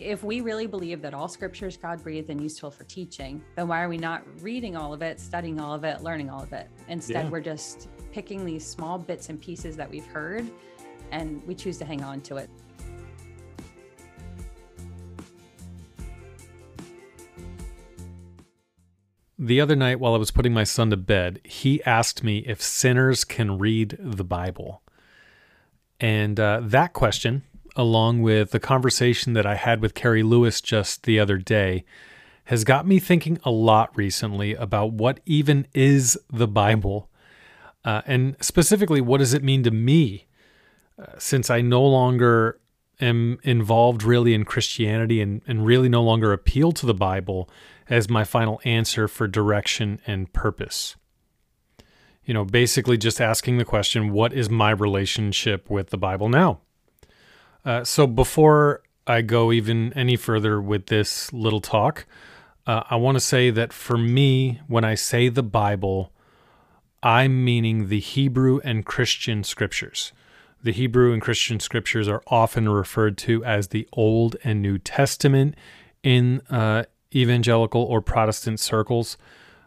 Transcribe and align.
If 0.00 0.22
we 0.22 0.40
really 0.40 0.66
believe 0.66 1.02
that 1.02 1.14
all 1.14 1.28
scripture 1.28 1.66
is 1.66 1.76
God 1.76 2.02
breathed 2.02 2.30
and 2.30 2.40
useful 2.40 2.70
for 2.70 2.84
teaching, 2.84 3.42
then 3.56 3.68
why 3.68 3.82
are 3.82 3.88
we 3.88 3.98
not 3.98 4.22
reading 4.40 4.76
all 4.76 4.92
of 4.92 5.02
it, 5.02 5.18
studying 5.18 5.60
all 5.60 5.74
of 5.74 5.84
it, 5.84 6.02
learning 6.02 6.30
all 6.30 6.42
of 6.42 6.52
it? 6.52 6.68
Instead, 6.88 7.24
Yeah. 7.26 7.30
we're 7.30 7.40
just 7.40 7.88
picking 8.12 8.44
these 8.44 8.64
small 8.64 8.98
bits 8.98 9.28
and 9.28 9.40
pieces 9.40 9.76
that 9.76 9.90
we've 9.90 10.06
heard 10.06 10.48
and 11.10 11.42
we 11.46 11.54
choose 11.54 11.78
to 11.78 11.84
hang 11.84 12.02
on 12.02 12.20
to 12.22 12.36
it. 12.36 12.50
The 19.38 19.60
other 19.60 19.76
night, 19.76 20.00
while 20.00 20.14
I 20.14 20.18
was 20.18 20.32
putting 20.32 20.52
my 20.52 20.64
son 20.64 20.90
to 20.90 20.96
bed, 20.96 21.40
he 21.44 21.82
asked 21.84 22.24
me 22.24 22.38
if 22.38 22.60
sinners 22.60 23.22
can 23.24 23.56
read 23.58 23.96
the 24.00 24.24
Bible. 24.24 24.82
And 26.00 26.40
uh, 26.40 26.60
that 26.64 26.92
question, 26.92 27.44
along 27.76 28.22
with 28.22 28.50
the 28.50 28.60
conversation 28.60 29.32
that 29.32 29.46
I 29.46 29.54
had 29.54 29.80
with 29.80 29.94
Keri 29.94 30.22
Lewis 30.22 30.60
just 30.60 31.04
the 31.04 31.18
other 31.18 31.38
day, 31.38 31.84
has 32.44 32.64
got 32.64 32.86
me 32.86 32.98
thinking 32.98 33.38
a 33.44 33.50
lot 33.50 33.94
recently 33.96 34.54
about 34.54 34.92
what 34.92 35.20
even 35.26 35.66
is 35.74 36.18
the 36.32 36.48
Bible. 36.48 37.10
Uh, 37.84 38.02
and 38.06 38.36
specifically, 38.40 39.00
what 39.00 39.18
does 39.18 39.34
it 39.34 39.42
mean 39.42 39.62
to 39.62 39.70
me? 39.70 40.26
Uh, 40.98 41.18
since 41.18 41.48
I 41.48 41.60
no 41.60 41.84
longer 41.84 42.58
am 43.00 43.38
involved 43.44 44.02
really 44.02 44.34
in 44.34 44.44
Christianity 44.44 45.20
and, 45.20 45.42
and 45.46 45.64
really 45.64 45.88
no 45.88 46.02
longer 46.02 46.32
appeal 46.32 46.72
to 46.72 46.86
the 46.86 46.94
Bible 46.94 47.48
as 47.88 48.08
my 48.08 48.24
final 48.24 48.60
answer 48.64 49.06
for 49.06 49.28
direction 49.28 50.00
and 50.06 50.32
purpose. 50.32 50.96
You 52.24 52.34
know, 52.34 52.44
basically 52.44 52.98
just 52.98 53.20
asking 53.20 53.58
the 53.58 53.64
question, 53.64 54.12
what 54.12 54.32
is 54.32 54.50
my 54.50 54.70
relationship 54.70 55.70
with 55.70 55.90
the 55.90 55.96
Bible 55.96 56.28
now? 56.28 56.60
Uh, 57.68 57.84
so 57.84 58.06
before 58.06 58.82
I 59.06 59.20
go 59.20 59.52
even 59.52 59.92
any 59.92 60.16
further 60.16 60.58
with 60.58 60.86
this 60.86 61.30
little 61.34 61.60
talk, 61.60 62.06
uh, 62.66 62.84
I 62.88 62.96
want 62.96 63.16
to 63.16 63.20
say 63.20 63.50
that 63.50 63.74
for 63.74 63.98
me, 63.98 64.62
when 64.68 64.84
I 64.84 64.94
say 64.94 65.28
the 65.28 65.42
Bible, 65.42 66.10
I'm 67.02 67.44
meaning 67.44 67.88
the 67.88 68.00
Hebrew 68.00 68.58
and 68.64 68.86
Christian 68.86 69.44
scriptures. 69.44 70.12
The 70.62 70.72
Hebrew 70.72 71.12
and 71.12 71.20
Christian 71.20 71.60
scriptures 71.60 72.08
are 72.08 72.22
often 72.28 72.70
referred 72.70 73.18
to 73.18 73.44
as 73.44 73.68
the 73.68 73.86
Old 73.92 74.36
and 74.42 74.62
New 74.62 74.78
Testament 74.78 75.54
in 76.02 76.40
uh, 76.48 76.84
evangelical 77.14 77.82
or 77.82 78.00
Protestant 78.00 78.60
circles. 78.60 79.18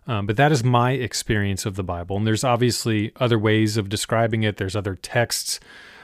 Um, 0.08 0.26
but 0.26 0.38
that 0.38 0.52
is 0.52 0.64
my 0.64 0.94
experience 0.94 1.68
of 1.68 1.76
the 1.76 1.84
Bible. 1.84 2.18
And 2.18 2.26
there's 2.26 2.44
obviously 2.44 3.12
other 3.18 3.38
ways 3.38 3.78
of 3.78 3.90
describing 3.90 4.42
it. 4.42 4.58
There's 4.58 4.76
other 4.76 4.96
texts 4.96 5.60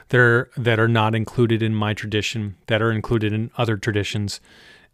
there 0.08 0.50
that 0.56 0.78
are 0.80 0.88
not 0.88 1.14
included 1.14 1.62
in 1.62 1.74
my 1.74 1.94
tradition, 1.94 2.56
that 2.66 2.82
are 2.82 2.92
included 2.92 3.32
in 3.32 3.50
other 3.56 3.76
traditions. 3.76 4.40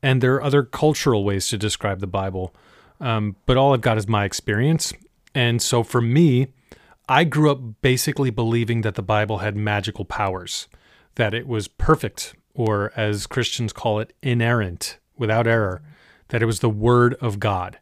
And 0.02 0.20
there 0.20 0.34
are 0.34 0.42
other 0.42 0.62
cultural 0.62 1.24
ways 1.24 1.48
to 1.48 1.58
describe 1.58 2.00
the 2.00 2.06
Bible. 2.06 2.54
Um, 3.00 3.36
but 3.46 3.56
all 3.56 3.74
I've 3.74 3.80
got 3.80 3.98
is 3.98 4.08
my 4.08 4.24
experience. 4.24 4.92
And 5.34 5.60
so 5.60 5.82
for 5.82 6.00
me, 6.00 6.48
I 7.08 7.24
grew 7.24 7.50
up 7.50 7.60
basically 7.82 8.30
believing 8.30 8.80
that 8.80 8.94
the 8.94 9.02
Bible 9.02 9.38
had 9.38 9.56
magical 9.56 10.04
powers, 10.04 10.68
that 11.16 11.34
it 11.34 11.46
was 11.46 11.68
perfect, 11.68 12.34
or 12.54 12.92
as 12.96 13.26
Christians 13.26 13.72
call 13.72 14.00
it, 14.00 14.12
inerrant, 14.22 14.98
without 15.16 15.46
error, 15.46 15.82
that 16.28 16.42
it 16.42 16.46
was 16.46 16.60
the 16.60 16.70
Word 16.70 17.14
of 17.20 17.38
God, 17.38 17.78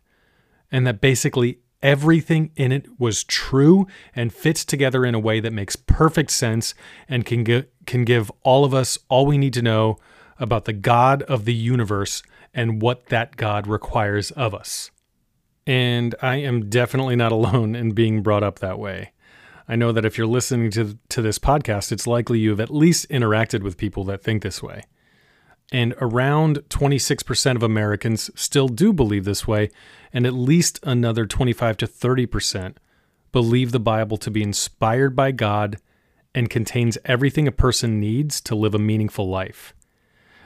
and 0.70 0.86
that 0.86 1.00
basically 1.00 1.58
everything 1.82 2.50
in 2.56 2.72
it 2.72 2.86
was 2.98 3.24
true 3.24 3.86
and 4.14 4.32
fits 4.32 4.64
together 4.64 5.04
in 5.04 5.14
a 5.14 5.20
way 5.20 5.40
that 5.40 5.52
makes 5.52 5.76
perfect 5.76 6.30
sense 6.30 6.74
and 7.08 7.26
can, 7.26 7.44
gi- 7.44 7.64
can 7.86 8.04
give 8.04 8.30
all 8.42 8.64
of 8.64 8.72
us 8.72 8.98
all 9.08 9.26
we 9.26 9.38
need 9.38 9.52
to 9.54 9.62
know 9.62 9.96
about 10.38 10.64
the 10.64 10.72
God 10.72 11.22
of 11.22 11.44
the 11.44 11.54
universe 11.54 12.22
and 12.54 12.82
what 12.82 13.06
that 13.06 13.36
God 13.36 13.66
requires 13.66 14.30
of 14.32 14.54
us. 14.54 14.90
And 15.66 16.14
I 16.20 16.36
am 16.36 16.68
definitely 16.68 17.16
not 17.16 17.32
alone 17.38 17.74
in 17.74 17.92
being 17.92 18.22
brought 18.22 18.42
up 18.42 18.58
that 18.58 18.78
way. 18.78 19.12
I 19.68 19.76
know 19.76 19.92
that 19.92 20.04
if 20.04 20.18
you're 20.18 20.26
listening 20.26 20.70
to, 20.72 20.98
to 21.08 21.22
this 21.22 21.38
podcast, 21.38 21.92
it's 21.92 22.06
likely 22.06 22.38
you 22.40 22.50
have 22.50 22.60
at 22.60 22.74
least 22.74 23.08
interacted 23.08 23.62
with 23.62 23.76
people 23.76 24.04
that 24.04 24.22
think 24.22 24.42
this 24.42 24.62
way. 24.62 24.82
And 25.72 25.94
around 26.02 26.58
26% 26.68 27.56
of 27.56 27.62
Americans 27.62 28.30
still 28.34 28.68
do 28.68 28.92
believe 28.92 29.24
this 29.24 29.48
way, 29.48 29.70
and 30.12 30.26
at 30.26 30.34
least 30.34 30.78
another 30.82 31.26
25 31.26 31.78
to 31.78 31.86
30% 31.86 32.76
believe 33.32 33.72
the 33.72 33.80
Bible 33.80 34.18
to 34.18 34.30
be 34.30 34.42
inspired 34.42 35.16
by 35.16 35.32
God 35.32 35.78
and 36.34 36.50
contains 36.50 36.98
everything 37.06 37.48
a 37.48 37.52
person 37.52 37.98
needs 37.98 38.38
to 38.42 38.54
live 38.54 38.74
a 38.74 38.78
meaningful 38.78 39.28
life. 39.28 39.74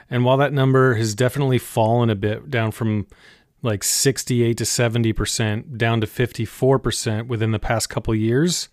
And 0.08 0.24
while 0.24 0.36
that 0.36 0.52
number 0.52 0.94
has 0.94 1.16
definitely 1.16 1.58
fallen 1.58 2.08
a 2.08 2.14
bit 2.14 2.48
down 2.48 2.70
from 2.70 3.08
like 3.62 3.82
68 3.82 4.56
to 4.58 4.64
70% 4.64 5.76
down 5.76 6.00
to 6.00 6.06
54% 6.06 7.26
within 7.26 7.50
the 7.50 7.58
past 7.58 7.90
couple 7.90 8.14
years, 8.14 8.68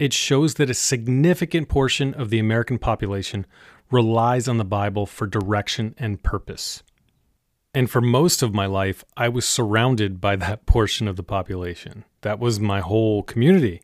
it 0.00 0.12
shows 0.12 0.54
that 0.54 0.70
a 0.70 0.74
significant 0.74 1.68
portion 1.68 2.14
of 2.14 2.30
the 2.30 2.40
American 2.40 2.78
population 2.78 3.46
relies 3.90 4.48
on 4.48 4.58
the 4.58 4.64
Bible 4.64 5.06
for 5.06 5.26
direction 5.26 5.94
and 5.98 6.22
purpose. 6.22 6.82
And 7.74 7.90
for 7.90 8.00
most 8.00 8.42
of 8.42 8.54
my 8.54 8.66
life, 8.66 9.04
I 9.16 9.28
was 9.28 9.44
surrounded 9.44 10.20
by 10.20 10.36
that 10.36 10.66
portion 10.66 11.08
of 11.08 11.16
the 11.16 11.22
population. 11.22 12.04
That 12.22 12.38
was 12.38 12.60
my 12.60 12.80
whole 12.80 13.22
community. 13.22 13.82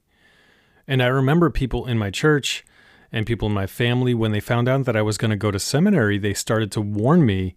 And 0.86 1.02
I 1.02 1.06
remember 1.06 1.50
people 1.50 1.86
in 1.86 1.98
my 1.98 2.10
church 2.10 2.64
and 3.12 3.26
people 3.26 3.48
in 3.48 3.54
my 3.54 3.66
family, 3.66 4.14
when 4.14 4.32
they 4.32 4.40
found 4.40 4.68
out 4.68 4.84
that 4.84 4.96
I 4.96 5.02
was 5.02 5.18
going 5.18 5.32
to 5.32 5.36
go 5.36 5.50
to 5.50 5.58
seminary, 5.58 6.18
they 6.18 6.34
started 6.34 6.70
to 6.72 6.80
warn 6.80 7.26
me 7.26 7.56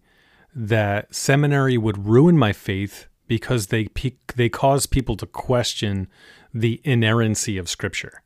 that 0.54 1.14
seminary 1.14 1.78
would 1.78 2.06
ruin 2.06 2.36
my 2.36 2.52
faith 2.52 3.06
because 3.26 3.68
they 3.68 3.86
pe- 3.86 4.16
they 4.34 4.48
cause 4.48 4.86
people 4.86 5.16
to 5.16 5.26
question 5.26 6.08
the 6.52 6.80
inerrancy 6.84 7.56
of 7.56 7.68
Scripture. 7.68 8.22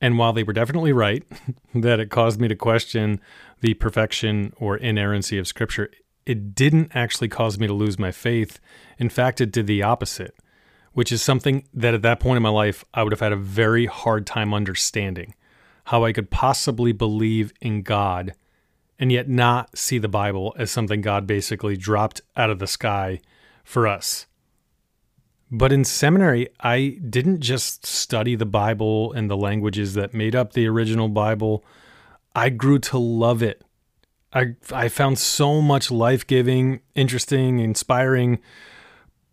And 0.00 0.16
while 0.16 0.32
they 0.32 0.42
were 0.42 0.52
definitely 0.52 0.92
right 0.92 1.24
that 1.74 2.00
it 2.00 2.10
caused 2.10 2.40
me 2.40 2.48
to 2.48 2.56
question 2.56 3.20
the 3.60 3.74
perfection 3.74 4.52
or 4.56 4.76
inerrancy 4.76 5.38
of 5.38 5.46
Scripture, 5.46 5.90
it 6.26 6.54
didn't 6.54 6.92
actually 6.94 7.28
cause 7.28 7.58
me 7.58 7.66
to 7.66 7.72
lose 7.72 7.98
my 7.98 8.12
faith. 8.12 8.60
In 8.98 9.08
fact, 9.08 9.40
it 9.40 9.52
did 9.52 9.66
the 9.66 9.82
opposite, 9.82 10.34
which 10.92 11.12
is 11.12 11.22
something 11.22 11.66
that 11.74 11.94
at 11.94 12.02
that 12.02 12.20
point 12.20 12.36
in 12.36 12.42
my 12.42 12.50
life 12.50 12.84
I 12.94 13.02
would 13.02 13.12
have 13.12 13.20
had 13.20 13.32
a 13.32 13.36
very 13.36 13.86
hard 13.86 14.26
time 14.26 14.54
understanding 14.54 15.34
how 15.84 16.04
I 16.04 16.12
could 16.12 16.30
possibly 16.30 16.92
believe 16.92 17.52
in 17.60 17.82
God 17.82 18.34
and 18.98 19.10
yet 19.10 19.28
not 19.28 19.76
see 19.76 19.98
the 19.98 20.08
Bible 20.08 20.54
as 20.58 20.70
something 20.70 21.00
God 21.00 21.26
basically 21.26 21.76
dropped 21.76 22.20
out 22.36 22.50
of 22.50 22.58
the 22.58 22.66
sky 22.66 23.20
for 23.64 23.88
us. 23.88 24.26
But 25.50 25.72
in 25.72 25.84
seminary, 25.84 26.48
I 26.60 26.98
didn't 27.08 27.40
just 27.40 27.84
study 27.84 28.36
the 28.36 28.46
Bible 28.46 29.12
and 29.12 29.28
the 29.28 29.36
languages 29.36 29.94
that 29.94 30.14
made 30.14 30.36
up 30.36 30.52
the 30.52 30.68
original 30.68 31.08
Bible. 31.08 31.64
I 32.36 32.50
grew 32.50 32.78
to 32.78 32.98
love 32.98 33.42
it. 33.42 33.62
I, 34.32 34.54
I 34.72 34.88
found 34.88 35.18
so 35.18 35.60
much 35.60 35.90
life 35.90 36.24
giving, 36.24 36.80
interesting, 36.94 37.58
inspiring, 37.58 38.38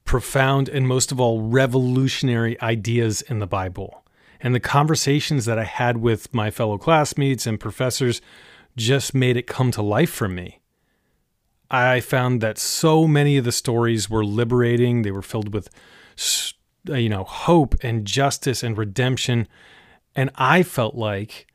profound, 0.05 0.69
and 0.69 0.87
most 0.87 1.11
of 1.11 1.19
all, 1.19 1.41
revolutionary 1.41 2.59
ideas 2.61 3.21
in 3.21 3.37
the 3.37 3.45
Bible. 3.45 4.03
And 4.39 4.55
the 4.55 4.59
conversations 4.59 5.45
that 5.45 5.59
I 5.59 5.65
had 5.65 5.97
with 5.97 6.33
my 6.33 6.49
fellow 6.49 6.79
classmates 6.79 7.45
and 7.45 7.59
professors 7.59 8.21
just 8.75 9.13
made 9.13 9.37
it 9.37 9.45
come 9.45 9.69
to 9.71 9.81
life 9.83 10.11
for 10.11 10.27
me. 10.27 10.61
I 11.69 11.99
found 11.99 12.41
that 12.41 12.57
so 12.57 13.07
many 13.07 13.37
of 13.37 13.45
the 13.45 13.51
stories 13.51 14.09
were 14.09 14.25
liberating. 14.25 15.01
They 15.01 15.11
were 15.11 15.21
filled 15.21 15.53
with, 15.53 15.69
Uh, 16.89 16.95
you 16.95 17.09
know, 17.09 17.23
hope 17.23 17.75
and 17.83 18.05
justice 18.05 18.63
and 18.63 18.77
redemption. 18.77 19.47
And 20.15 20.31
I 20.35 20.63
felt 20.63 20.95
like 20.95 21.47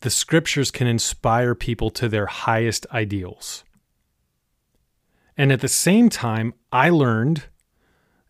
the 0.00 0.10
scriptures 0.10 0.70
can 0.70 0.86
inspire 0.86 1.54
people 1.54 1.90
to 1.90 2.08
their 2.08 2.26
highest 2.26 2.86
ideals. 2.92 3.64
And 5.36 5.52
at 5.52 5.60
the 5.60 5.68
same 5.68 6.08
time, 6.08 6.54
I 6.72 6.90
learned 6.90 7.44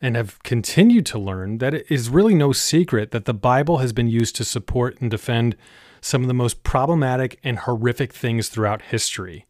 and 0.00 0.16
have 0.16 0.42
continued 0.42 1.04
to 1.06 1.18
learn 1.18 1.58
that 1.58 1.74
it 1.74 1.86
is 1.90 2.08
really 2.08 2.34
no 2.34 2.52
secret 2.52 3.10
that 3.10 3.24
the 3.24 3.34
Bible 3.34 3.78
has 3.78 3.92
been 3.92 4.08
used 4.08 4.36
to 4.36 4.44
support 4.44 5.00
and 5.00 5.10
defend 5.10 5.56
some 6.00 6.22
of 6.22 6.28
the 6.28 6.34
most 6.34 6.62
problematic 6.62 7.38
and 7.42 7.58
horrific 7.60 8.12
things 8.12 8.48
throughout 8.48 8.82
history. 8.82 9.46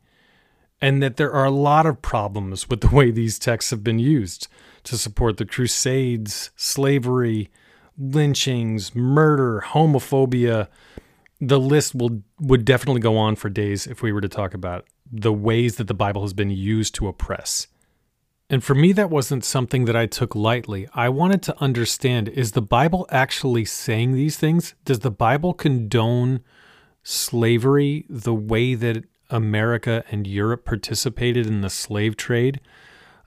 And 0.81 1.03
that 1.03 1.17
there 1.17 1.33
are 1.33 1.45
a 1.45 1.51
lot 1.51 1.85
of 1.87 2.01
problems 2.01 2.71
with 2.71 2.81
the 2.81 2.89
way 2.89 3.11
these 3.11 3.39
texts 3.39 3.71
have 3.71 3.85
been 3.85 3.99
used 3.99 4.49
to 4.89 4.99
support 4.99 5.37
the 5.37 5.45
Crusades, 5.45 6.51
slavery, 6.57 7.51
lynchings, 7.99 8.95
murder, 8.95 9.63
homophobia. 9.67 10.69
The 11.41 11.61
list 11.61 11.95
will 11.95 12.23
would 12.41 12.65
definitely 12.65 13.01
go 13.01 13.17
on 13.17 13.37
for 13.37 13.49
days 13.49 13.87
if 13.87 14.03
we 14.03 14.13
were 14.13 14.21
to 14.21 14.29
talk 14.29 14.55
about 14.55 14.87
the 15.11 15.33
ways 15.33 15.77
that 15.77 15.87
the 15.87 15.95
Bible 15.95 16.23
has 16.23 16.33
been 16.33 16.51
used 16.51 16.95
to 16.97 17.09
oppress. 17.09 17.67
And 18.51 18.65
for 18.65 18.75
me, 18.75 18.93
that 18.93 19.11
wasn't 19.11 19.45
something 19.45 19.85
that 19.85 19.97
I 19.97 20.07
took 20.07 20.35
lightly. 20.35 20.89
I 20.95 21.11
wanted 21.11 21.43
to 21.45 21.61
understand 21.61 22.29
is 22.29 22.53
the 22.53 22.63
Bible 22.63 23.07
actually 23.11 23.67
saying 23.67 24.13
these 24.13 24.39
things? 24.39 24.75
Does 24.85 25.01
the 25.01 25.11
Bible 25.11 25.53
condone 25.53 26.41
slavery 27.03 28.07
the 28.09 28.35
way 28.35 28.75
that 28.75 29.05
America 29.29 30.03
and 30.11 30.27
Europe 30.27 30.65
participated 30.65 31.47
in 31.47 31.61
the 31.61 31.69
slave 31.69 32.17
trade? 32.17 32.61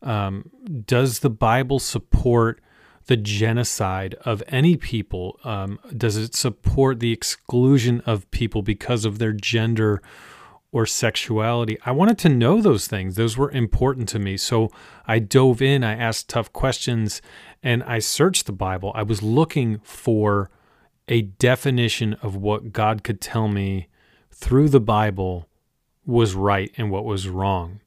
Um, 0.01 0.49
does 0.85 1.19
the 1.19 1.29
Bible 1.29 1.79
support 1.79 2.61
the 3.05 3.17
genocide 3.17 4.15
of 4.25 4.43
any 4.47 4.77
people? 4.77 5.39
Um, 5.43 5.79
does 5.95 6.17
it 6.17 6.35
support 6.35 6.99
the 6.99 7.11
exclusion 7.11 8.01
of 8.05 8.29
people 8.31 8.61
because 8.61 9.05
of 9.05 9.19
their 9.19 9.33
gender 9.33 10.01
or 10.71 10.85
sexuality? 10.85 11.77
I 11.85 11.91
wanted 11.91 12.17
to 12.19 12.29
know 12.29 12.61
those 12.61 12.87
things. 12.87 13.15
Those 13.15 13.37
were 13.37 13.51
important 13.51 14.07
to 14.09 14.19
me. 14.19 14.37
So 14.37 14.71
I 15.05 15.19
dove 15.19 15.61
in, 15.61 15.83
I 15.83 15.95
asked 15.95 16.29
tough 16.29 16.53
questions, 16.53 17.21
and 17.61 17.83
I 17.83 17.99
searched 17.99 18.45
the 18.45 18.53
Bible. 18.53 18.91
I 18.95 19.03
was 19.03 19.21
looking 19.21 19.79
for 19.79 20.49
a 21.07 21.23
definition 21.23 22.13
of 22.21 22.35
what 22.35 22.71
God 22.71 23.03
could 23.03 23.19
tell 23.19 23.47
me 23.47 23.87
through 24.31 24.69
the 24.69 24.79
Bible 24.79 25.47
was 26.05 26.33
right 26.33 26.71
and 26.77 26.89
what 26.89 27.05
was 27.05 27.27
wrong. 27.27 27.81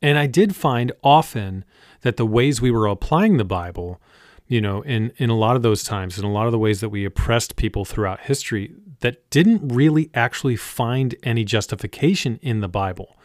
And 0.00 0.18
I 0.18 0.26
did 0.26 0.54
find 0.54 0.92
often 1.02 1.64
that 2.02 2.16
the 2.16 2.26
ways 2.26 2.60
we 2.60 2.70
were 2.70 2.86
applying 2.86 3.36
the 3.36 3.44
Bible, 3.44 4.00
you 4.46 4.60
know, 4.60 4.82
in, 4.82 5.12
in 5.16 5.30
a 5.30 5.36
lot 5.36 5.56
of 5.56 5.62
those 5.62 5.82
times, 5.82 6.18
in 6.18 6.24
a 6.24 6.32
lot 6.32 6.46
of 6.46 6.52
the 6.52 6.58
ways 6.58 6.80
that 6.80 6.88
we 6.90 7.04
oppressed 7.04 7.56
people 7.56 7.84
throughout 7.84 8.20
history, 8.20 8.74
that 9.00 9.28
didn't 9.30 9.68
really 9.68 10.10
actually 10.14 10.56
find 10.56 11.14
any 11.22 11.44
justification 11.44 12.38
in 12.42 12.60
the 12.60 12.68
Bible. 12.68 13.16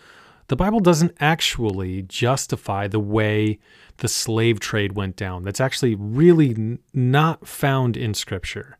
The 0.47 0.55
Bible 0.55 0.79
doesn't 0.79 1.15
actually 1.19 2.03
justify 2.03 2.87
the 2.87 2.99
way 2.99 3.59
the 3.97 4.07
slave 4.07 4.59
trade 4.59 4.93
went 4.93 5.15
down. 5.15 5.43
That's 5.43 5.61
actually 5.61 5.95
really 5.95 6.79
not 6.93 7.47
found 7.47 7.95
in 7.95 8.13
Scripture. 8.13 8.77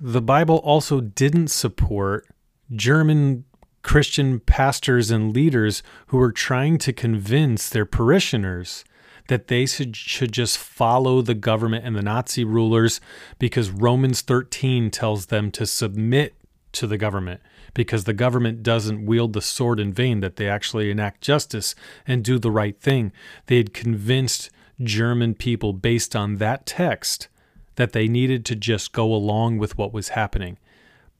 The 0.00 0.22
Bible 0.22 0.56
also 0.58 1.00
didn't 1.00 1.48
support 1.48 2.26
German 2.72 3.44
Christian 3.82 4.40
pastors 4.40 5.10
and 5.10 5.34
leaders 5.34 5.82
who 6.08 6.18
were 6.18 6.32
trying 6.32 6.78
to 6.78 6.92
convince 6.92 7.68
their 7.68 7.86
parishioners 7.86 8.84
that 9.28 9.48
they 9.48 9.66
should, 9.66 9.92
just 9.92 10.58
follow 10.58 11.22
the 11.22 11.34
government 11.34 11.84
and 11.84 11.94
the 11.94 12.02
Nazi 12.02 12.44
rulers 12.44 13.00
because 13.38 13.70
Romans 13.70 14.22
13 14.22 14.90
tells 14.90 15.26
them 15.26 15.50
to 15.52 15.66
submit 15.66 16.34
to 16.72 16.86
the 16.86 16.98
government 16.98 17.40
because 17.74 18.04
the 18.04 18.12
government 18.12 18.62
doesn't 18.62 19.06
wield 19.06 19.34
the 19.34 19.42
sword 19.42 19.78
in 19.78 19.92
vain, 19.92 20.20
that 20.20 20.36
they 20.36 20.48
actually 20.48 20.90
enact 20.90 21.20
justice 21.20 21.74
and 22.06 22.24
do 22.24 22.38
the 22.38 22.50
right 22.50 22.80
thing. 22.80 23.12
They 23.46 23.58
had 23.58 23.74
convinced 23.74 24.50
German 24.82 25.34
people 25.34 25.72
based 25.72 26.16
on 26.16 26.36
that 26.36 26.66
text 26.66 27.28
that 27.76 27.92
they 27.92 28.08
needed 28.08 28.44
to 28.46 28.56
just 28.56 28.92
go 28.92 29.12
along 29.14 29.58
with 29.58 29.76
what 29.78 29.92
was 29.92 30.10
happening. 30.10 30.58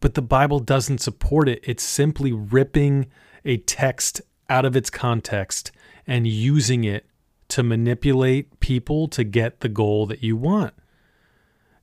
But 0.01 0.15
the 0.15 0.23
Bible 0.23 0.61
doesn't 0.61 0.99
support 0.99 1.49
it. 1.49 1.61
It's 1.65 1.83
simply 1.83 2.33
ripping 2.33 3.07
a 3.45 3.57
text 3.59 4.21
out 4.49 4.65
of 4.65 4.77
its 4.77 4.91
context 4.91 5.73
and 6.07 6.27
using 6.27 6.85
it 6.85 7.07
to 7.49 7.63
manipulate 7.63 8.61
people 8.61 9.09
to 9.09 9.25
get 9.25 9.61
the 9.61 9.69
goal 9.69 10.07
that 10.07 10.23
you 10.23 10.37
want. 10.37 10.75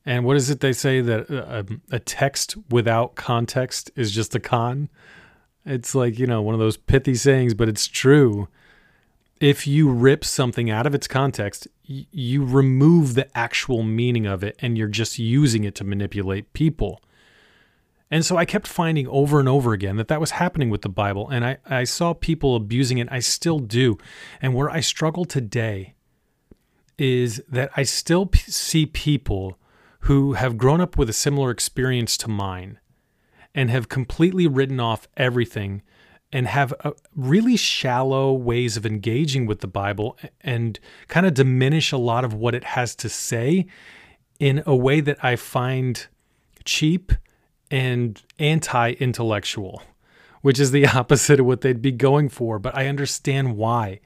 And 0.04 0.24
what 0.24 0.36
is 0.36 0.50
it 0.50 0.60
they 0.60 0.72
say 0.72 1.00
that 1.00 1.28
a, 1.28 1.66
a, 1.90 1.98
text 1.98 2.56
without 2.70 3.16
context 3.16 3.90
is 3.96 4.12
just 4.12 4.36
a 4.36 4.40
con? 4.40 4.88
It's 5.64 5.96
like, 5.96 6.16
you 6.16 6.28
know, 6.28 6.40
one 6.40 6.54
of 6.54 6.60
those 6.60 6.76
pithy 6.76 7.16
sayings, 7.16 7.54
but 7.54 7.68
it's 7.68 7.88
true. 7.88 8.46
If 9.40 9.66
you 9.66 9.90
rip 9.90 10.24
something 10.24 10.70
out 10.70 10.86
of 10.86 10.94
its 10.94 11.08
context, 11.08 11.66
y- 11.88 12.06
you 12.12 12.44
remove 12.44 13.14
the 13.14 13.36
actual 13.36 13.82
meaning 13.82 14.26
of 14.26 14.44
it 14.44 14.54
and 14.60 14.78
you're 14.78 14.86
just 14.86 15.18
using 15.18 15.64
it 15.64 15.74
to 15.74 15.84
manipulate 15.84 16.52
people. 16.52 17.00
And 18.10 18.24
so 18.24 18.36
I 18.36 18.44
kept 18.44 18.66
finding 18.68 19.08
over 19.08 19.40
and 19.40 19.48
over 19.48 19.72
again 19.72 19.96
that 19.96 20.08
that 20.08 20.20
was 20.20 20.32
happening 20.32 20.70
with 20.70 20.82
the 20.82 20.88
Bible. 20.88 21.28
And 21.28 21.44
I, 21.44 21.58
I 21.66 21.84
saw 21.84 22.14
people 22.14 22.54
abusing 22.54 22.98
it. 22.98 23.08
I 23.10 23.18
still 23.18 23.58
do. 23.58 23.98
And 24.40 24.54
where 24.54 24.70
I 24.70 24.80
struggle 24.80 25.24
today 25.24 25.94
is 26.98 27.42
that 27.48 27.70
I 27.76 27.82
still 27.82 28.26
p- 28.26 28.38
see 28.50 28.86
people 28.86 29.58
who 30.00 30.34
have 30.34 30.56
grown 30.56 30.80
up 30.80 30.96
with 30.96 31.10
a 31.10 31.12
similar 31.12 31.50
experience 31.50 32.16
to 32.18 32.28
mine 32.28 32.78
and 33.54 33.70
have 33.70 33.88
completely 33.88 34.46
written 34.46 34.78
off 34.78 35.08
everything 35.16 35.82
and 36.32 36.46
have 36.46 36.72
really 37.14 37.56
shallow 37.56 38.32
ways 38.32 38.76
of 38.76 38.86
engaging 38.86 39.46
with 39.46 39.60
the 39.60 39.66
Bible 39.66 40.16
and 40.40 40.78
kind 41.08 41.26
of 41.26 41.34
diminish 41.34 41.92
a 41.92 41.96
lot 41.96 42.24
of 42.24 42.34
what 42.34 42.54
it 42.54 42.64
has 42.64 42.94
to 42.96 43.08
say 43.08 43.66
in 44.38 44.62
a 44.66 44.76
way 44.76 45.00
that 45.00 45.22
I 45.24 45.36
find 45.36 46.06
cheap 46.64 47.12
and 47.70 48.22
anti 48.38 48.92
intellectual, 48.92 49.82
which 50.42 50.58
is 50.58 50.70
the 50.70 50.86
opposite 50.96 51.40
of 51.40 51.46
what 51.46 51.60
they'd 51.60 51.82
be 51.82 51.92
going 51.92 52.28
for. 52.28 52.58
But 52.58 52.76
I 52.76 52.86
understand 52.86 53.56
why. 53.56 54.00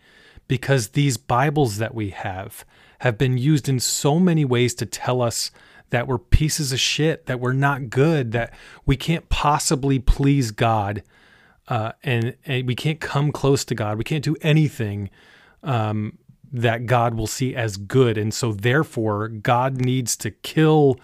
Because 0.49 0.89
these 0.89 1.17
Bibles 1.17 1.79
that 1.79 1.95
we 1.95 2.11
have 2.11 2.65
have 3.01 3.17
been 3.17 3.39
used 3.39 3.69
in 3.69 3.79
so 3.79 4.19
many 4.19 4.45
ways 4.45 4.75
to 4.75 4.87
tell 4.87 5.23
us 5.23 5.51
that 5.91 6.07
we're 6.07 6.19
pieces 6.19 6.73
of 6.73 6.81
shit, 6.81 7.27
that 7.27 7.41
we're 7.41 7.53
not 7.53 7.91
good, 7.91 8.33
that 8.33 8.53
we 8.87 8.97
can't 8.97 9.29
possibly 9.29 9.99
please 9.99 10.51
God, 10.51 11.03
uh, 11.69 11.93
and, 12.03 12.37
and, 12.47 12.67
we 12.67 12.75
can't 12.75 13.01
come 13.01 13.31
close 13.31 13.65
to 13.67 13.75
God. 13.75 13.97
We 13.97 14.05
can't 14.05 14.25
do 14.25 14.37
anything 14.43 15.09
um, 15.63 16.19
that 16.53 16.87
God 16.87 17.15
will 17.15 17.29
see 17.29 17.55
as 17.55 17.77
good. 17.77 18.19
And 18.19 18.35
so, 18.35 18.53
therefore, 18.53 19.29
God 19.29 19.81
needs 19.81 20.17
to 20.19 20.33
kill 20.33 20.99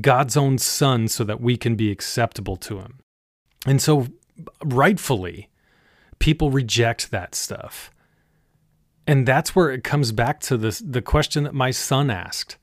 God's 0.00 0.36
own 0.36 0.58
son 0.58 1.08
so 1.08 1.24
that 1.24 1.40
we 1.40 1.56
can 1.56 1.76
be 1.76 1.90
acceptable 1.90 2.56
to 2.56 2.78
him. 2.78 3.00
And 3.66 3.80
so, 3.80 4.08
rightfully, 4.64 5.50
people 6.18 6.50
reject 6.50 7.10
that 7.10 7.34
stuff. 7.34 7.90
And 9.06 9.26
that's 9.26 9.54
where 9.54 9.70
it 9.70 9.84
comes 9.84 10.12
back 10.12 10.40
to 10.40 10.56
this, 10.56 10.78
the 10.78 11.02
question 11.02 11.44
that 11.44 11.54
my 11.54 11.70
son 11.70 12.10
asked 12.10 12.56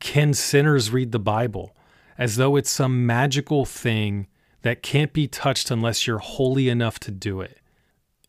Can 0.00 0.32
sinners 0.32 0.90
read 0.90 1.12
the 1.12 1.18
Bible? 1.18 1.76
As 2.16 2.36
though 2.36 2.54
it's 2.54 2.70
some 2.70 3.06
magical 3.06 3.64
thing 3.64 4.28
that 4.62 4.82
can't 4.82 5.12
be 5.12 5.26
touched 5.26 5.70
unless 5.70 6.06
you're 6.06 6.18
holy 6.18 6.68
enough 6.68 7.00
to 7.00 7.10
do 7.10 7.40
it. 7.40 7.58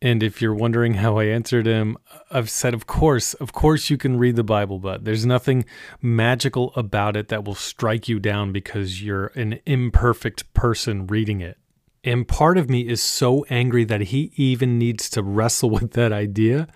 And 0.02 0.22
if 0.22 0.42
you're 0.42 0.54
wondering 0.54 0.94
how 0.94 1.18
I 1.18 1.24
answered 1.24 1.66
him, 1.66 1.96
I've 2.30 2.50
said, 2.50 2.74
of 2.74 2.86
course, 2.86 3.34
of 3.34 3.52
course 3.52 3.88
you 3.88 3.96
can 3.96 4.18
read 4.18 4.36
the 4.36 4.44
Bible, 4.44 4.78
but 4.78 5.04
there's 5.04 5.24
nothing 5.24 5.64
magical 6.02 6.72
about 6.76 7.16
it 7.16 7.28
that 7.28 7.44
will 7.44 7.54
strike 7.54 8.08
you 8.08 8.20
down 8.20 8.52
because 8.52 9.02
you're 9.02 9.28
an 9.28 9.60
imperfect 9.64 10.52
person 10.52 11.06
reading 11.06 11.40
it. 11.40 11.56
And 12.04 12.28
part 12.28 12.58
of 12.58 12.68
me 12.68 12.86
is 12.86 13.02
so 13.02 13.44
angry 13.48 13.84
that 13.84 14.02
he 14.02 14.32
even 14.36 14.78
needs 14.78 15.08
to 15.10 15.22
wrestle 15.22 15.70
with 15.78 15.92
that 15.92 16.12
idea. 16.12 16.68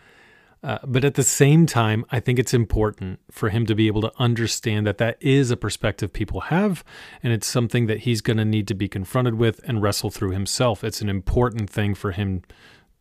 Uh, 0.62 0.78
but 0.84 1.04
at 1.04 1.14
the 1.14 1.22
same 1.22 1.64
time, 1.64 2.04
I 2.10 2.20
think 2.20 2.38
it's 2.38 2.52
important 2.52 3.18
for 3.30 3.48
him 3.48 3.64
to 3.66 3.74
be 3.74 3.86
able 3.86 4.02
to 4.02 4.12
understand 4.18 4.86
that 4.86 4.98
that 4.98 5.16
is 5.20 5.50
a 5.50 5.56
perspective 5.56 6.12
people 6.12 6.40
have, 6.42 6.84
and 7.22 7.32
it's 7.32 7.46
something 7.46 7.86
that 7.86 8.00
he's 8.00 8.20
going 8.20 8.36
to 8.36 8.44
need 8.44 8.68
to 8.68 8.74
be 8.74 8.86
confronted 8.86 9.36
with 9.36 9.60
and 9.64 9.80
wrestle 9.80 10.10
through 10.10 10.32
himself. 10.32 10.84
It's 10.84 11.00
an 11.00 11.08
important 11.08 11.70
thing 11.70 11.94
for 11.94 12.12
him 12.12 12.42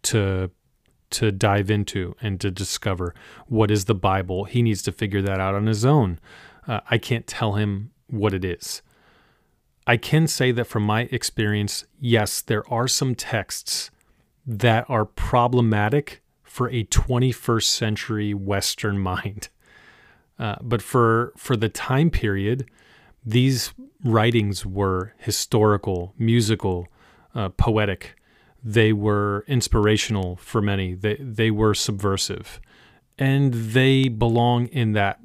to 0.03 0.51
to 1.11 1.31
dive 1.31 1.71
into 1.71 2.15
and 2.21 2.39
to 2.39 2.51
discover 2.51 3.15
what 3.47 3.71
is 3.71 3.85
the 3.85 3.95
Bible. 3.95 4.43
He 4.45 4.61
needs 4.61 4.83
to 4.83 4.91
figure 4.91 5.23
that 5.23 5.39
out 5.39 5.55
on 5.55 5.65
his 5.65 5.83
own. 5.83 6.19
Uh, 6.67 6.81
I 6.89 6.99
can't 6.99 7.25
tell 7.25 7.53
him 7.53 7.91
what 8.07 8.33
it 8.33 8.45
is. 8.45 8.83
I 9.87 9.97
can 9.97 10.27
say 10.27 10.51
that 10.51 10.65
from 10.65 10.83
my 10.83 11.09
experience, 11.11 11.83
yes, 11.99 12.41
there 12.41 12.67
are 12.71 12.87
some 12.87 13.15
texts 13.15 13.89
that 14.45 14.85
are 14.87 15.05
problematic 15.05 16.21
for 16.43 16.69
a 16.69 16.83
21st 16.83 17.63
century 17.63 18.33
Western 18.35 18.99
mind. 19.11 19.49
Uh, 20.37 20.55
but 20.61 20.81
for 20.81 21.33
for 21.35 21.57
the 21.57 21.69
time 21.69 22.09
period, 22.09 22.69
these 23.25 23.73
writings 24.03 24.65
were 24.65 25.13
historical, 25.17 26.13
musical, 26.17 26.87
uh, 27.35 27.49
poetic, 27.49 28.15
they 28.63 28.93
were 28.93 29.45
inspirational 29.47 30.35
for 30.37 30.61
many. 30.61 30.93
They 30.93 31.15
they 31.19 31.51
were 31.51 31.73
subversive, 31.73 32.59
and 33.17 33.53
they 33.53 34.09
belong 34.09 34.67
in 34.67 34.93
that 34.93 35.19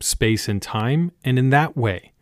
space 0.00 0.48
and 0.48 0.60
time. 0.60 1.12
And 1.24 1.38
in 1.38 1.50
that 1.50 1.76
way, 1.76 2.12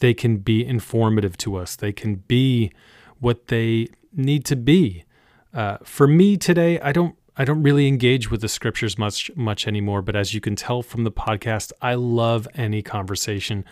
they 0.00 0.14
can 0.14 0.38
be 0.38 0.64
informative 0.64 1.36
to 1.38 1.56
us. 1.56 1.76
They 1.76 1.92
can 1.92 2.16
be 2.16 2.72
what 3.18 3.48
they 3.48 3.88
need 4.12 4.44
to 4.46 4.56
be. 4.56 5.04
Uh, 5.52 5.78
for 5.82 6.06
me 6.06 6.36
today, 6.36 6.80
I 6.80 6.92
don't 6.92 7.16
I 7.36 7.44
don't 7.44 7.62
really 7.62 7.88
engage 7.88 8.30
with 8.30 8.40
the 8.42 8.48
scriptures 8.48 8.98
much 8.98 9.30
much 9.36 9.66
anymore. 9.66 10.02
But 10.02 10.16
as 10.16 10.34
you 10.34 10.40
can 10.40 10.56
tell 10.56 10.82
from 10.82 11.04
the 11.04 11.12
podcast, 11.12 11.72
I 11.80 11.94
love 11.94 12.46
any 12.54 12.82
conversation 12.82 13.64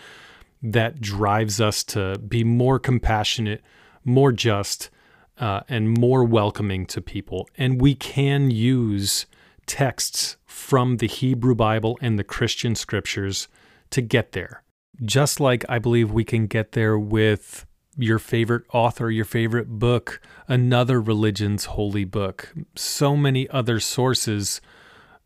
that 0.63 1.01
drives 1.01 1.61
us 1.61 1.85
to 1.85 2.19
be 2.19 2.43
more 2.43 2.79
compassionate, 2.79 3.63
more 4.05 4.33
just, 4.33 4.91
uh, 5.39 5.61
and 5.69 5.99
more 5.99 6.25
welcoming 6.25 6.87
to 6.87 7.01
people. 7.01 7.49
And 7.57 7.81
we 7.81 7.95
can 7.95 8.51
use 8.51 9.27
texts 9.67 10.37
from 10.47 10.97
the 10.97 11.07
Hebrew 11.07 11.55
Bible 11.55 11.99
and 12.01 12.19
the 12.19 12.25
Christian 12.25 12.75
scriptures 12.75 13.49
to 13.91 14.01
get 14.01 14.33
there. 14.33 14.63
Just 15.05 15.39
like 15.39 15.65
I 15.69 15.79
believe 15.79 16.11
we 16.11 16.25
can 16.25 16.47
get 16.47 16.73
there 16.73 16.99
with 16.99 17.67
your 17.97 18.19
favorite 18.19 18.65
author, 18.73 19.11
your 19.11 19.25
favorite 19.25 19.69
book, 19.69 20.21
another 20.47 21.01
religion's 21.01 21.67
holy 21.67 22.05
book. 22.05 22.53
So 22.77 23.17
many 23.17 23.49
other 23.51 23.81
sources 23.81 24.61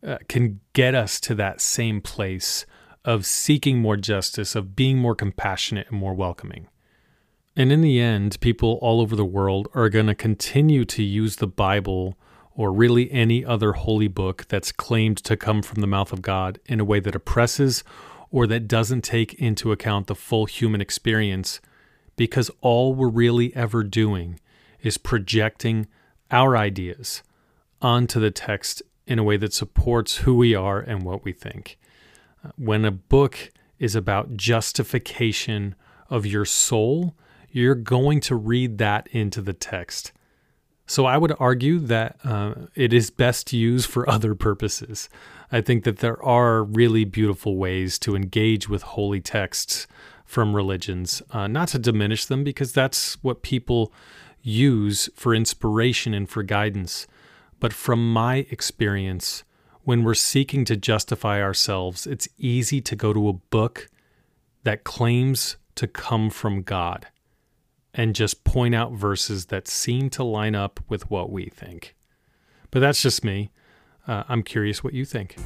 uh, 0.06 0.18
can 0.28 0.60
get 0.72 0.94
us 0.94 1.20
to 1.20 1.34
that 1.36 1.60
same 1.60 2.00
place 2.00 2.66
of 3.04 3.26
seeking 3.26 3.78
more 3.78 3.96
justice, 3.96 4.54
of 4.54 4.74
being 4.74 4.98
more 4.98 5.14
compassionate 5.14 5.88
and 5.90 5.98
more 5.98 6.14
welcoming. 6.14 6.68
And 7.56 7.70
in 7.70 7.82
the 7.82 8.00
end, 8.00 8.40
people 8.40 8.78
all 8.80 9.00
over 9.00 9.14
the 9.14 9.24
world 9.24 9.68
are 9.74 9.88
going 9.88 10.06
to 10.06 10.14
continue 10.14 10.84
to 10.86 11.02
use 11.02 11.36
the 11.36 11.46
Bible 11.46 12.16
or 12.54 12.72
really 12.72 13.10
any 13.10 13.44
other 13.44 13.72
holy 13.72 14.08
book 14.08 14.46
that's 14.48 14.72
claimed 14.72 15.18
to 15.18 15.36
come 15.36 15.62
from 15.62 15.80
the 15.80 15.86
mouth 15.86 16.12
of 16.12 16.22
God 16.22 16.58
in 16.66 16.80
a 16.80 16.84
way 16.84 17.00
that 17.00 17.14
oppresses 17.14 17.84
or 18.30 18.46
that 18.46 18.68
doesn't 18.68 19.02
take 19.02 19.34
into 19.34 19.72
account 19.72 20.06
the 20.06 20.14
full 20.14 20.46
human 20.46 20.80
experience 20.80 21.60
because 22.16 22.50
all 22.60 22.94
we're 22.94 23.08
really 23.08 23.54
ever 23.54 23.82
doing 23.82 24.40
is 24.82 24.98
projecting 24.98 25.86
our 26.30 26.56
ideas 26.56 27.22
onto 27.80 28.18
the 28.20 28.30
text 28.30 28.82
in 29.06 29.18
a 29.18 29.24
way 29.24 29.36
that 29.36 29.52
supports 29.52 30.18
who 30.18 30.34
we 30.34 30.54
are 30.54 30.80
and 30.80 31.02
what 31.02 31.24
we 31.24 31.32
think. 31.32 31.78
When 32.56 32.84
a 32.84 32.90
book 32.90 33.50
is 33.78 33.94
about 33.94 34.36
justification 34.36 35.74
of 36.08 36.24
your 36.26 36.44
soul, 36.44 37.14
you're 37.52 37.74
going 37.74 38.20
to 38.20 38.34
read 38.34 38.78
that 38.78 39.06
into 39.12 39.40
the 39.40 39.52
text. 39.52 40.12
So 40.86 41.06
I 41.06 41.16
would 41.16 41.34
argue 41.38 41.78
that 41.78 42.16
uh, 42.24 42.54
it 42.74 42.92
is 42.92 43.10
best 43.10 43.52
used 43.52 43.88
for 43.88 44.08
other 44.08 44.34
purposes. 44.34 45.08
I 45.50 45.60
think 45.60 45.84
that 45.84 45.98
there 45.98 46.22
are 46.22 46.64
really 46.64 47.04
beautiful 47.04 47.56
ways 47.56 47.98
to 48.00 48.16
engage 48.16 48.68
with 48.68 48.82
holy 48.82 49.20
texts 49.20 49.86
from 50.24 50.56
religions, 50.56 51.22
uh, 51.30 51.46
not 51.46 51.68
to 51.68 51.78
diminish 51.78 52.24
them, 52.24 52.42
because 52.42 52.72
that's 52.72 53.22
what 53.22 53.42
people 53.42 53.92
use 54.42 55.08
for 55.14 55.34
inspiration 55.34 56.14
and 56.14 56.28
for 56.28 56.42
guidance. 56.42 57.06
But 57.60 57.72
from 57.72 58.12
my 58.12 58.46
experience, 58.50 59.44
when 59.84 60.02
we're 60.04 60.14
seeking 60.14 60.64
to 60.64 60.76
justify 60.76 61.40
ourselves, 61.40 62.06
it's 62.06 62.28
easy 62.38 62.80
to 62.80 62.96
go 62.96 63.12
to 63.12 63.28
a 63.28 63.34
book 63.34 63.88
that 64.64 64.84
claims 64.84 65.56
to 65.76 65.86
come 65.86 66.30
from 66.30 66.62
God 66.62 67.06
and 67.94 68.14
just 68.14 68.44
point 68.44 68.74
out 68.74 68.92
verses 68.92 69.46
that 69.46 69.68
seem 69.68 70.10
to 70.10 70.24
line 70.24 70.54
up 70.54 70.80
with 70.88 71.10
what 71.10 71.30
we 71.30 71.46
think. 71.46 71.94
But 72.70 72.80
that's 72.80 73.02
just 73.02 73.24
me. 73.24 73.50
Uh, 74.06 74.24
I'm 74.28 74.42
curious 74.42 74.82
what 74.82 74.94
you 74.94 75.04
think. 75.04 75.36